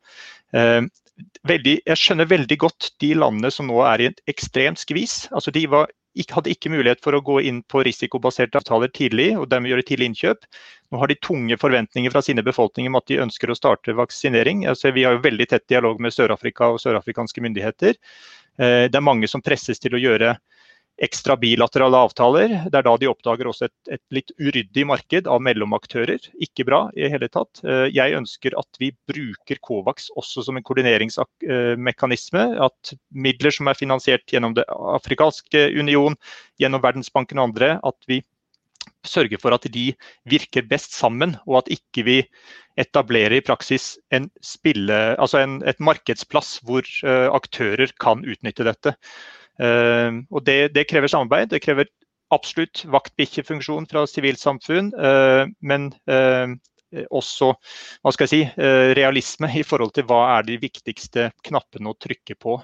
[1.48, 5.26] veldig, jeg skjønner veldig godt de landene som nå er i et ekstremt skvis.
[5.32, 5.90] Altså de var,
[6.32, 10.10] hadde ikke mulighet for å gå inn på risikobaserte avtaler tidlig og dermed gjøre tidlig
[10.12, 10.46] innkjøp.
[10.92, 14.66] Nå har de tunge forventninger fra sine befolkninger om at de ønsker å starte vaksinering.
[14.70, 17.96] Altså, vi har jo veldig tett dialog med Sør-Afrika og sørafrikanske myndigheter.
[18.60, 20.36] Eh, det er mange som presses til å gjøre
[21.02, 22.52] ekstra bilaterale avtaler.
[22.70, 26.22] Det er da de oppdager også et, et, litt uryddig marked av mellomaktører.
[26.42, 27.60] Ikke bra i hele tatt.
[27.66, 32.46] Eh, jeg ønsker at vi bruker Covax også som en koordineringsmekanisme.
[32.64, 36.16] At midler som er finansiert gjennom Det afrikanske union,
[36.60, 38.22] gjennom Verdensbanken og andre, at vi
[39.06, 39.90] sørger for at de
[40.30, 42.18] virker best sammen, og at ikke vi
[42.80, 48.94] etablerer i praksis en, spille, altså en et markedsplass hvor uh, aktører kan utnytte dette.
[49.62, 51.50] Uh, og det, det, krever samarbeid.
[51.52, 51.90] Det krever
[52.34, 56.56] absolutt vaktbikkjefunksjon fra sivilsamfunn, uh, men uh,
[57.10, 58.62] også hva skal jeg si,
[58.96, 62.54] realisme i forhold til hva er de viktigste knappene å trykke på.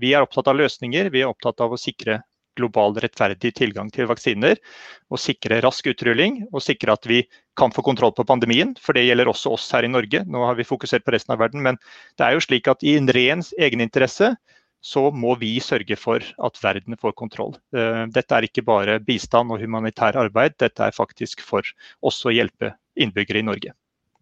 [0.00, 2.16] Vi er opptatt av løsninger, vi er opptatt av å sikre
[2.58, 4.58] global rettferdig tilgang til vaksiner.
[5.12, 7.22] Og sikre rask utrulling og sikre at vi
[7.58, 8.74] kan få kontroll på pandemien.
[8.80, 10.24] For det gjelder også oss her i Norge.
[10.28, 11.64] Nå har vi fokusert på resten av verden.
[11.64, 11.80] Men
[12.18, 14.34] det er jo slik at i en ren egeninteresse
[14.82, 17.54] så må vi sørge for at verden får kontroll.
[17.76, 21.66] Eh, dette er ikke bare bistand og humanitær arbeid, dette er faktisk for
[22.02, 23.76] også å hjelpe innbyggere i Norge.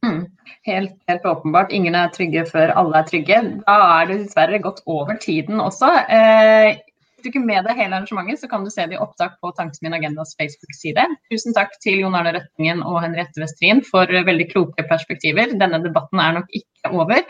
[0.05, 0.23] Mm,
[0.69, 1.73] helt, helt, åpenbart.
[1.77, 3.41] Ingen er trygge før alle er trygge.
[3.67, 5.91] Da er det dessverre gått over tiden også.
[6.09, 6.79] Eh,
[7.21, 9.51] hvis du ikke med deg hele arrangementet, så kan du se det i opptak på
[9.59, 11.05] Tankesmien Agendas Facebook-side.
[11.29, 15.53] Tusen takk til Jon Arne Røttingen og Henriette Westrin for veldig kloke perspektiver.
[15.53, 17.21] Denne debatten er nok ikke over.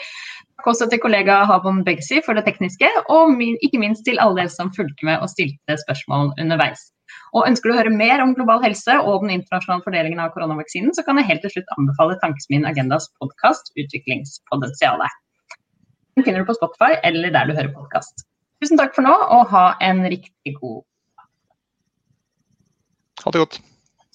[0.61, 4.53] Takk også til kollega Havon Begsi for det tekniske, og ikke minst til alle dere
[4.53, 6.83] som fulgte med og stilte spørsmål underveis.
[7.33, 10.93] Og Ønsker du å høre mer om global helse og den internasjonale fordelingen av koronavaksinen,
[10.93, 15.17] så kan jeg helt til slutt anbefale Tankesmien Agendas podkast 'Utviklingspotensialet'.
[16.21, 18.27] Den finner du på Spotify eller der du hører podkast.
[18.61, 20.85] Tusen takk for nå, og ha en riktig god
[21.17, 21.29] dag.
[23.25, 23.63] Ha det godt.